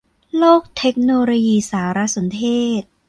[0.37, 2.43] โลกเทคโนโลยีสารสนเท
[2.79, 2.81] ศ